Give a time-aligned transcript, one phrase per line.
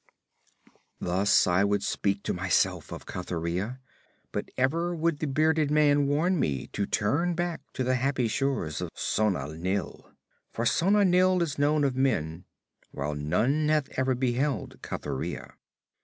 [0.99, 3.79] Thus would I speak to myself of Cathuria,
[4.31, 8.81] but ever would the bearded man warn me to turn back to the happy shores
[8.81, 10.09] of Sona Nyl;
[10.51, 12.45] for Sona Nyl is known of men,
[12.89, 15.53] while none hath ever beheld Cathuria.